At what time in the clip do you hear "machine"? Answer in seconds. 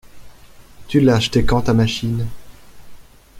1.75-2.25